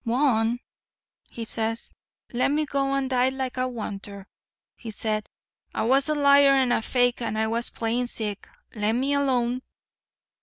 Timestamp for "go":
2.65-2.91